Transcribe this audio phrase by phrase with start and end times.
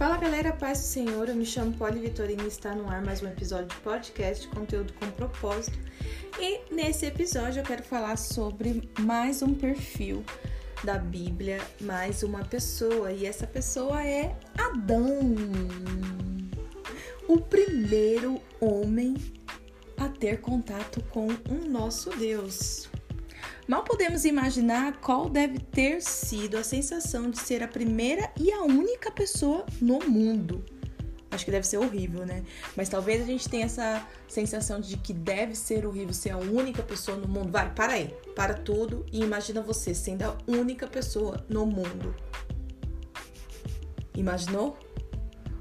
[0.00, 3.22] Fala galera, paz do Senhor, eu me chamo Poli Vitorino e está no ar mais
[3.22, 5.78] um episódio de podcast, conteúdo com propósito.
[6.38, 10.24] E nesse episódio eu quero falar sobre mais um perfil
[10.82, 15.34] da Bíblia, mais uma pessoa, e essa pessoa é Adão,
[17.28, 19.14] o primeiro homem
[19.98, 22.88] a ter contato com o nosso Deus.
[23.66, 28.62] Mal podemos imaginar qual deve ter sido a sensação de ser a primeira e a
[28.62, 30.64] única pessoa no mundo.
[31.30, 32.42] Acho que deve ser horrível, né?
[32.76, 36.82] Mas talvez a gente tenha essa sensação de que deve ser horrível ser a única
[36.82, 37.52] pessoa no mundo.
[37.52, 42.14] Vai, para aí, para tudo e imagina você sendo a única pessoa no mundo.
[44.16, 44.76] Imaginou?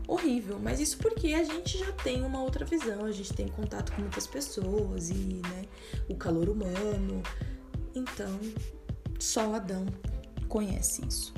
[0.08, 3.92] Horrível, mas isso porque a gente já tem uma outra visão, a gente tem contato
[3.92, 5.66] com muitas pessoas e, né,
[6.10, 7.22] o calor humano,
[7.96, 8.40] então,
[9.20, 9.86] só Adão
[10.48, 11.34] conhece isso.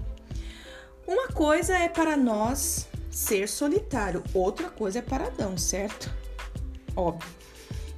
[1.07, 6.13] Uma coisa é para nós ser solitário, outra coisa é para Adão, certo?
[6.95, 7.29] Óbvio.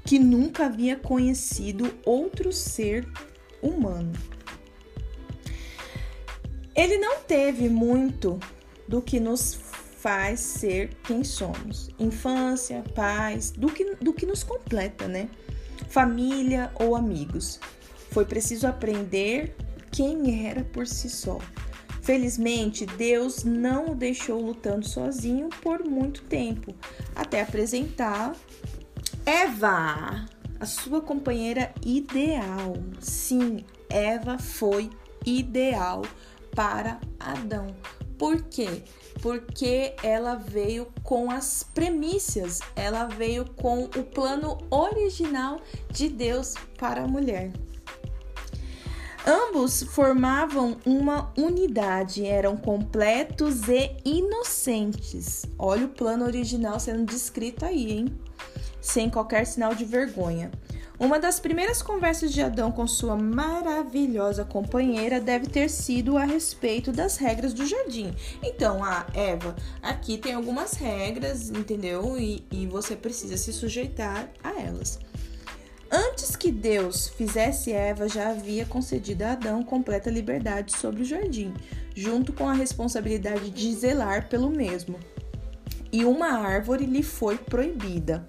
[0.06, 3.08] Que nunca havia conhecido outro ser
[3.62, 4.12] humano.
[6.76, 8.40] Ele não teve muito
[8.88, 9.54] do que nos
[10.04, 11.90] faz ser quem somos.
[12.00, 15.30] Infância, paz, do que, do que nos completa, né?
[15.88, 17.60] Família ou amigos.
[18.14, 19.56] Foi preciso aprender
[19.92, 21.40] quem era por si só.
[22.04, 26.76] Felizmente, Deus não o deixou lutando sozinho por muito tempo,
[27.16, 28.36] até apresentar
[29.26, 30.26] Eva,
[30.60, 32.76] a sua companheira ideal.
[33.00, 34.92] Sim, Eva foi
[35.26, 36.04] ideal
[36.54, 37.76] para Adão.
[38.20, 38.84] Por quê?
[39.22, 47.04] Porque ela veio com as premissas, ela veio com o plano original de Deus para
[47.04, 47.52] a mulher.
[49.26, 55.46] Ambos formavam uma unidade, eram completos e inocentes.
[55.58, 58.20] Olha o plano original sendo descrito aí, hein?
[58.82, 60.52] Sem qualquer sinal de vergonha.
[61.00, 66.92] Uma das primeiras conversas de Adão com sua maravilhosa companheira deve ter sido a respeito
[66.92, 68.14] das regras do jardim.
[68.44, 72.20] Então, a Eva, aqui tem algumas regras, entendeu?
[72.20, 75.00] E, e você precisa se sujeitar a elas.
[75.96, 81.54] Antes que Deus fizesse Eva, já havia concedido a Adão completa liberdade sobre o jardim,
[81.96, 85.00] junto com a responsabilidade de zelar pelo mesmo.
[85.92, 88.26] E uma árvore lhe foi proibida,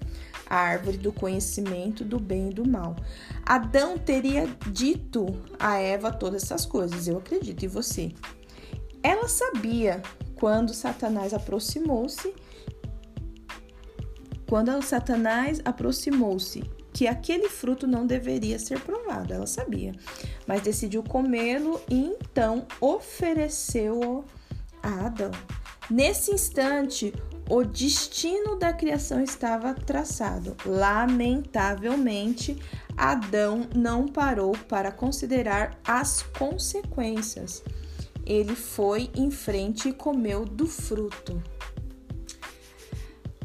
[0.47, 2.95] a árvore do conhecimento do bem e do mal.
[3.43, 5.25] Adão teria dito
[5.57, 8.11] a Eva todas essas coisas, eu acredito em você.
[9.01, 10.03] Ela sabia
[10.35, 12.31] quando Satanás aproximou-se,
[14.47, 19.91] quando Satanás aproximou-se que aquele fruto não deveria ser provado, ela sabia,
[20.47, 24.23] mas decidiu comê-lo e então ofereceu-o
[24.81, 25.31] a Adão.
[25.89, 27.13] Nesse instante,
[27.49, 30.55] o destino da criação estava traçado.
[30.65, 32.57] Lamentavelmente,
[32.95, 37.61] Adão não parou para considerar as consequências.
[38.25, 41.43] Ele foi em frente e comeu do fruto.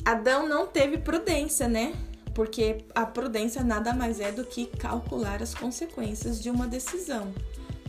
[0.04, 1.92] Adão não teve prudência, né?
[2.34, 7.32] Porque a prudência nada mais é do que calcular as consequências de uma decisão.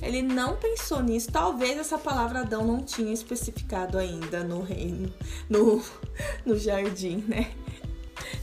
[0.02, 1.31] Ele não pensou nisso.
[1.31, 5.13] Talvez essa palavra Adão não tinha especificado ainda no reino,
[5.50, 5.84] no,
[6.46, 7.51] no jardim, né?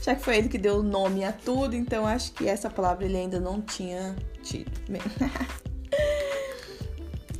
[0.02, 3.04] Já que foi ele que deu o nome a tudo, então acho que essa palavra
[3.04, 4.70] ele ainda não tinha tido.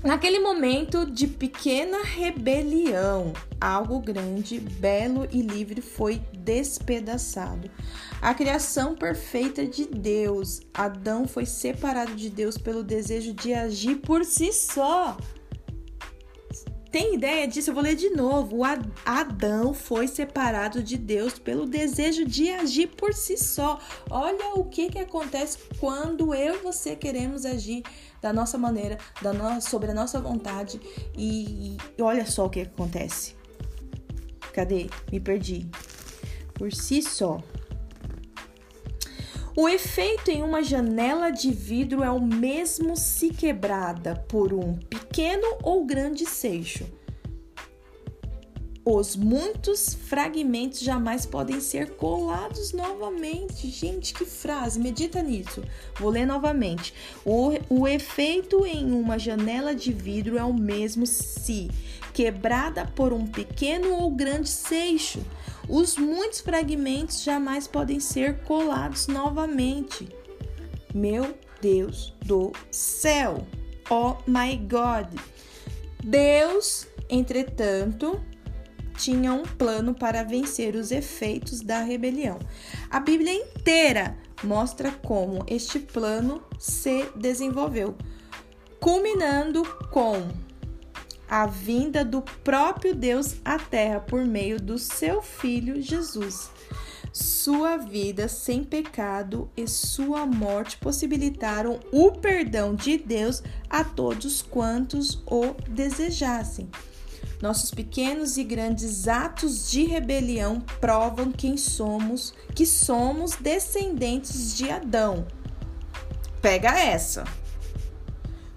[0.02, 7.68] Naquele momento de pequena rebelião, algo grande, belo e livre foi despedaçado.
[8.22, 10.60] A criação perfeita de Deus.
[10.72, 15.16] Adão foi separado de Deus pelo desejo de agir por si só.
[16.90, 17.70] Tem ideia disso?
[17.70, 18.62] Eu vou ler de novo.
[19.04, 23.78] Adão foi separado de Deus pelo desejo de agir por si só.
[24.08, 27.82] Olha o que, que acontece quando eu e você queremos agir
[28.22, 29.60] da nossa maneira, da no...
[29.60, 30.80] sobre a nossa vontade.
[31.16, 33.36] E, e olha só o que acontece.
[34.52, 34.88] Cadê?
[35.12, 35.68] Me perdi.
[36.54, 37.42] Por si só.
[39.60, 45.48] O efeito em uma janela de vidro é o mesmo se quebrada por um pequeno
[45.64, 46.86] ou grande seixo.
[48.84, 53.68] Os muitos fragmentos jamais podem ser colados novamente.
[53.68, 54.78] Gente, que frase!
[54.78, 55.64] Medita nisso.
[55.98, 56.94] Vou ler novamente.
[57.24, 61.68] O, o efeito em uma janela de vidro é o mesmo se
[62.14, 65.20] quebrada por um pequeno ou grande seixo.
[65.68, 70.08] Os muitos fragmentos jamais podem ser colados novamente.
[70.94, 73.46] Meu Deus do céu!
[73.90, 75.20] Oh my God!
[76.02, 78.18] Deus, entretanto,
[78.96, 82.38] tinha um plano para vencer os efeitos da rebelião.
[82.90, 87.94] A Bíblia inteira mostra como este plano se desenvolveu,
[88.80, 90.28] culminando com
[91.28, 96.50] a vinda do próprio Deus à Terra por meio do seu Filho Jesus.
[97.12, 105.22] Sua vida sem pecado e sua morte possibilitaram o perdão de Deus a todos quantos
[105.26, 106.68] o desejassem.
[107.40, 115.26] Nossos pequenos e grandes atos de rebelião provam quem somos, que somos descendentes de Adão.
[116.42, 117.24] Pega essa.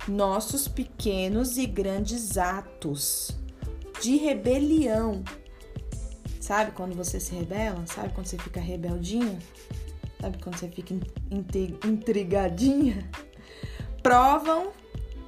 [0.07, 3.31] Nossos pequenos e grandes atos
[4.01, 5.24] de rebelião.
[6.39, 7.86] Sabe quando você se rebela?
[7.86, 9.38] Sabe quando você fica rebeldinha?
[10.19, 10.94] Sabe quando você fica
[11.86, 13.09] intrigadinha?
[14.01, 14.71] Provam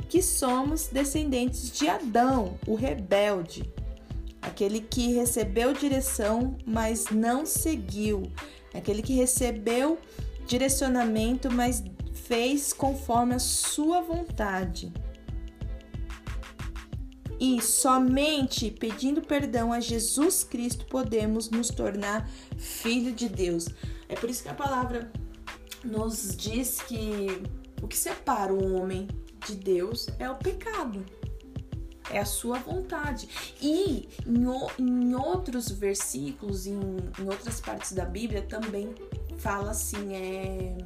[0.10, 3.64] que somos descendentes de Adão, o rebelde,
[4.42, 8.24] aquele que recebeu direção, mas não seguiu,
[8.74, 9.98] aquele que recebeu
[10.46, 11.84] direcionamento, mas
[12.14, 14.92] fez conforme a sua vontade.
[17.40, 23.68] E somente pedindo perdão a Jesus Cristo podemos nos tornar filho de Deus.
[24.08, 25.12] É por isso que a palavra
[25.84, 27.44] nos diz que
[27.82, 29.10] o que separa o homem
[29.46, 31.04] de Deus é o pecado.
[32.10, 33.28] É a sua vontade.
[33.62, 34.48] E em,
[34.80, 36.80] em outros versículos, em,
[37.20, 38.94] em, outras partes da Bíblia, também
[39.38, 40.78] fala assim: é,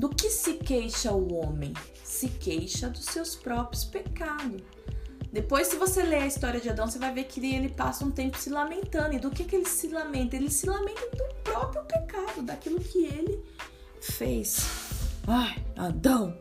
[0.00, 1.74] do que se queixa o homem?
[2.02, 4.62] Se queixa dos seus próprios pecados.
[5.30, 8.10] Depois, se você ler a história de Adão, você vai ver que ele passa um
[8.10, 9.14] tempo se lamentando.
[9.14, 10.34] E do que, que ele se lamenta?
[10.36, 13.44] Ele se lamenta do próprio pecado, daquilo que ele
[14.00, 14.66] fez.
[15.28, 16.34] Ai, Adão,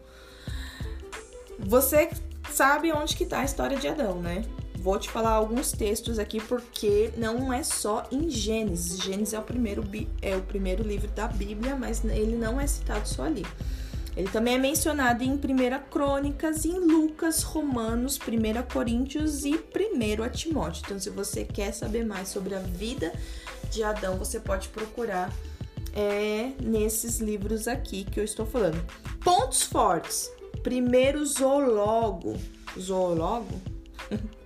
[1.60, 2.10] você
[2.50, 4.46] sabe onde que tá a história de Adão, né?
[4.82, 8.98] Vou te falar alguns textos aqui porque não é só em Gênesis.
[9.00, 9.84] Gênesis é o primeiro,
[10.22, 13.46] é o primeiro livro da Bíblia, mas ele não é citado só ali.
[14.16, 15.40] Ele também é mencionado em 1
[15.92, 20.82] Crônicas, em Lucas, Romanos, 1 Coríntios e 1 Timóteo.
[20.86, 23.12] Então, se você quer saber mais sobre a vida
[23.70, 25.30] de Adão, você pode procurar
[25.94, 28.82] é, nesses livros aqui que eu estou falando.
[29.22, 30.32] Pontos fortes.
[30.64, 32.38] Primeiro zoólogo,
[32.78, 33.62] zoólogo,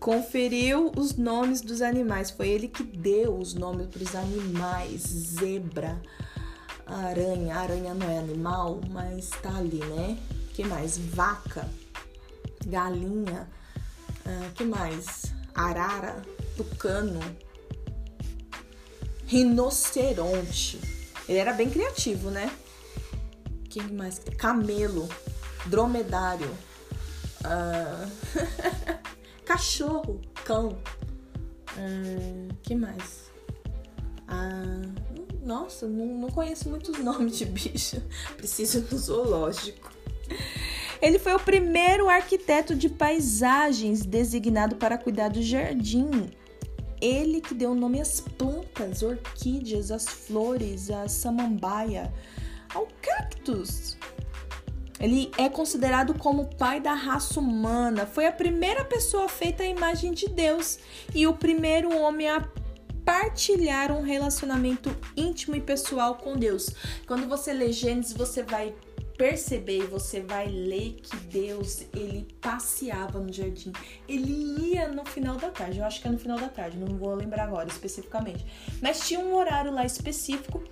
[0.00, 2.30] conferiu os nomes dos animais.
[2.30, 5.02] Foi ele que deu os nomes para os animais.
[5.02, 6.00] Zebra,
[6.86, 7.56] aranha.
[7.56, 10.18] Aranha não é animal, mas tá ali, né?
[10.54, 10.98] que mais?
[10.98, 11.68] Vaca,
[12.66, 13.48] galinha.
[14.26, 15.32] Uh, que mais?
[15.54, 16.22] Arara,
[16.56, 17.20] tucano,
[19.26, 20.78] rinoceronte.
[21.28, 22.50] Ele era bem criativo, né?
[23.70, 24.20] Quem mais?
[24.36, 25.08] Camelo
[25.66, 26.50] dromedário,
[27.44, 28.10] uh,
[29.50, 30.78] cachorro, cão,
[31.76, 33.32] uh, que mais?
[34.28, 34.94] Uh,
[35.44, 38.00] nossa, não, não conheço muitos nomes de bicho,
[38.36, 39.90] preciso do zoológico.
[41.02, 46.30] Ele foi o primeiro arquiteto de paisagens designado para cuidar do jardim.
[47.00, 52.14] Ele que deu nome às plantas, orquídeas, às flores, à samambaia,
[52.72, 53.96] ao cactus.
[55.00, 58.06] Ele é considerado como o pai da raça humana.
[58.06, 60.78] Foi a primeira pessoa feita à imagem de Deus
[61.14, 62.46] e o primeiro homem a
[63.04, 66.70] partilhar um relacionamento íntimo e pessoal com Deus.
[67.06, 68.74] Quando você lê Gênesis, você vai
[69.20, 73.70] perceber, você vai ler que Deus, ele passeava no jardim.
[74.08, 75.78] Ele ia no final da tarde.
[75.78, 78.46] Eu acho que é no final da tarde, não vou lembrar agora especificamente.
[78.80, 80.62] Mas tinha um horário lá específico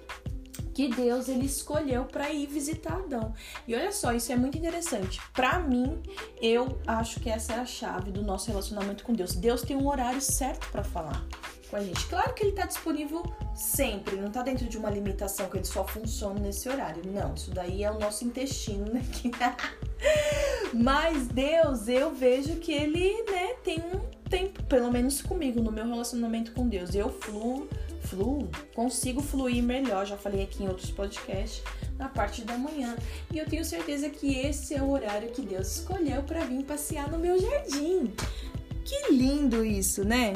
[0.78, 3.34] que Deus ele escolheu para ir visitar Adão.
[3.66, 5.20] E olha só, isso é muito interessante.
[5.34, 6.00] Para mim,
[6.40, 9.34] eu acho que essa é a chave do nosso relacionamento com Deus.
[9.34, 11.26] Deus tem um horário certo para falar
[11.68, 12.06] com a gente.
[12.06, 13.24] Claro que ele está disponível
[13.56, 17.02] sempre, não está dentro de uma limitação que ele só funciona nesse horário.
[17.04, 19.02] Não, isso daí é o nosso intestino, né?
[20.72, 25.86] Mas Deus, eu vejo que ele, né, tem um tempo, pelo menos comigo, no meu
[25.86, 26.94] relacionamento com Deus.
[26.94, 27.68] Eu fluo
[28.08, 31.62] fluo, consigo fluir melhor, já falei aqui em outros podcasts,
[31.98, 32.96] na parte da manhã.
[33.32, 37.10] E eu tenho certeza que esse é o horário que Deus escolheu para vir passear
[37.10, 38.12] no meu jardim.
[38.84, 40.32] Que lindo isso, né?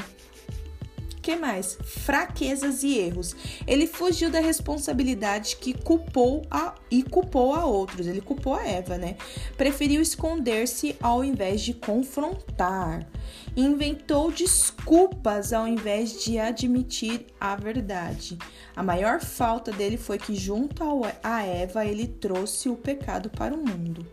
[1.23, 1.79] Que mais?
[1.83, 3.35] Fraquezas e erros.
[3.67, 8.09] Ele fugiu da responsabilidade que culpou a, e culpou a outros.
[8.09, 9.17] Ele culpou a Eva, né?
[9.57, 13.09] Preferiu esconder-se ao invés de confrontar.
[13.57, 18.37] Inventou desculpas ao invés de admitir a verdade.
[18.75, 20.83] A maior falta dele foi que, junto
[21.23, 24.05] a Eva, ele trouxe o pecado para o mundo.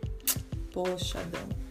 [0.72, 1.69] Poxa, Adão.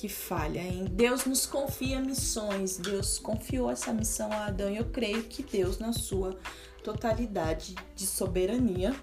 [0.00, 0.86] Que falha, hein?
[0.90, 5.78] Deus nos confia missões, Deus confiou essa missão a Adão e eu creio que Deus,
[5.78, 6.38] na sua
[6.82, 8.96] totalidade de soberania,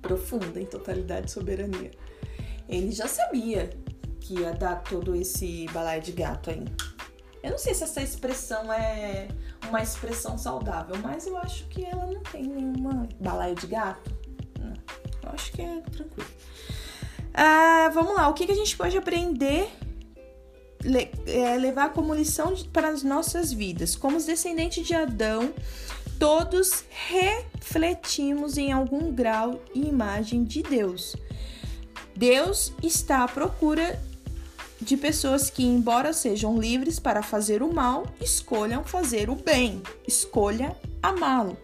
[0.00, 1.92] profunda em totalidade de soberania,
[2.68, 3.70] ele já sabia
[4.20, 6.64] que ia dar todo esse balaio de gato aí.
[7.40, 9.28] Eu não sei se essa expressão é
[9.68, 14.12] uma expressão saudável, mas eu acho que ela não tem nenhuma balaio de gato.
[14.58, 14.74] Não,
[15.22, 16.28] eu acho que é tranquilo.
[17.32, 19.70] Ah, vamos lá, o que, que a gente pode aprender,
[20.82, 23.96] le, é, levar como lição para as nossas vidas?
[23.96, 25.52] Como os descendentes de Adão,
[26.18, 31.16] todos refletimos em algum grau e imagem de Deus.
[32.14, 34.00] Deus está à procura
[34.80, 40.76] de pessoas que, embora sejam livres para fazer o mal, escolham fazer o bem, escolha
[41.02, 41.56] amá-lo.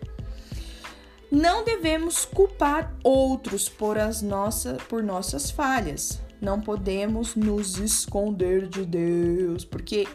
[1.31, 6.21] Não devemos culpar outros por, as nossa, por nossas falhas.
[6.40, 10.07] Não podemos nos esconder de Deus, porque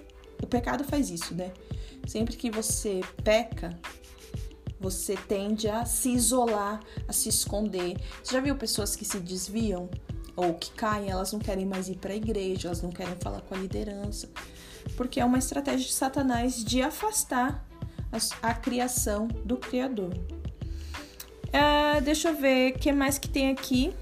[0.41, 1.51] o pecado faz isso, né?
[2.07, 3.77] Sempre que você peca,
[4.79, 7.97] você tende a se isolar, a se esconder.
[8.21, 9.89] Você já viu pessoas que se desviam
[10.35, 13.41] ou que caem, elas não querem mais ir para a igreja, elas não querem falar
[13.41, 14.29] com a liderança,
[14.97, 17.65] porque é uma estratégia de Satanás de afastar
[18.11, 20.13] a, a criação do Criador.
[21.53, 23.93] Uh, deixa eu ver o que mais que tem aqui.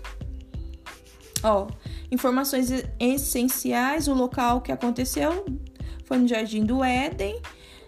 [1.43, 1.67] Ó,
[2.11, 5.45] informações essenciais, o local que aconteceu
[6.05, 7.41] foi no Jardim do Éden,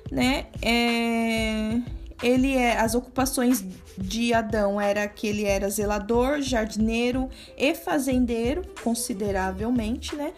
[0.09, 0.47] né?
[0.61, 1.79] É,
[2.21, 3.65] ele é as ocupações
[3.97, 10.33] de Adão era que ele era zelador, jardineiro e fazendeiro, consideravelmente, né?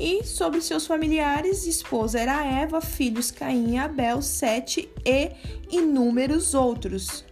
[0.00, 5.30] E sobre seus familiares, esposa era Eva, filhos Caim e Abel, Sete e
[5.70, 7.24] inúmeros outros.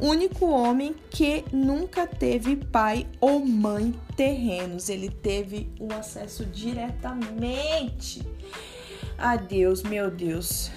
[0.00, 8.20] Único homem que nunca teve pai ou mãe terrenos, ele teve o acesso diretamente
[9.16, 10.70] a Deus, meu Deus.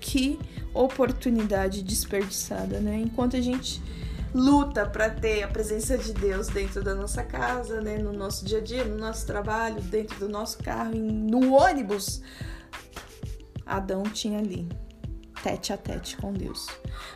[0.00, 0.38] Que
[0.72, 2.98] oportunidade desperdiçada, né?
[2.98, 3.82] Enquanto a gente
[4.32, 8.58] luta para ter a presença de Deus dentro da nossa casa, né, no nosso dia
[8.58, 12.22] a dia, no nosso trabalho, dentro do nosso carro, no ônibus,
[13.66, 14.68] Adão tinha ali
[15.42, 16.68] tete a tete com Deus.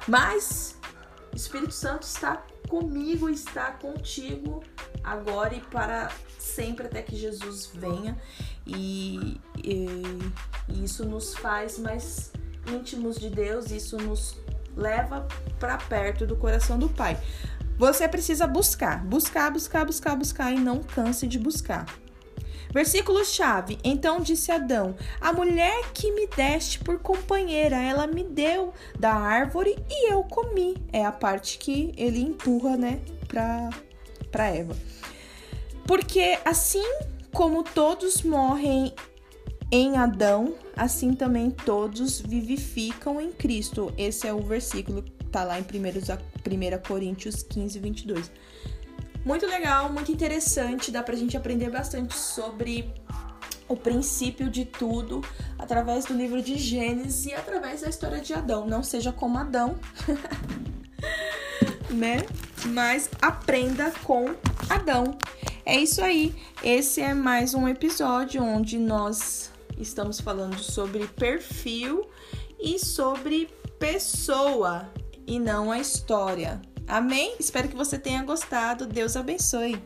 [0.08, 0.76] Mas
[1.32, 4.62] Espírito Santo está comigo, está contigo
[5.02, 8.16] agora e para sempre até que Jesus venha
[8.66, 10.02] e, e,
[10.68, 12.32] e isso nos faz mais
[12.66, 14.36] íntimos de Deus, isso nos
[14.76, 15.26] leva
[15.58, 17.20] para perto do coração do Pai.
[17.78, 21.86] Você precisa buscar, buscar, buscar, buscar, buscar e não canse de buscar.
[22.72, 23.78] Versículo chave.
[23.82, 29.76] Então disse Adão: A mulher que me deste por companheira, ela me deu da árvore
[29.88, 30.76] e eu comi.
[30.92, 33.70] É a parte que ele empurra, né, para
[34.30, 34.76] para Eva.
[35.86, 36.84] Porque assim
[37.32, 38.92] como todos morrem
[39.70, 43.92] em Adão, assim também todos vivificam em Cristo.
[43.96, 48.30] Esse é o versículo que tá lá em 1 Coríntios 15, 22.
[49.26, 52.94] Muito legal, muito interessante, dá pra gente aprender bastante sobre
[53.66, 55.20] o princípio de tudo
[55.58, 58.68] através do livro de Gênesis e através da história de Adão.
[58.68, 59.80] Não seja como Adão,
[61.90, 62.18] né?
[62.66, 64.32] Mas aprenda com
[64.70, 65.18] Adão.
[65.64, 66.32] É isso aí.
[66.62, 72.08] Esse é mais um episódio onde nós estamos falando sobre perfil
[72.60, 74.88] e sobre pessoa
[75.26, 76.62] e não a história.
[76.86, 77.34] Amém?
[77.38, 78.86] Espero que você tenha gostado.
[78.86, 79.82] Deus abençoe.